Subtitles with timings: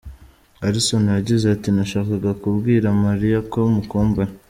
[0.65, 4.31] Alison yagize ati:«Nashakaga kubwira Mariah ko mukumbuye.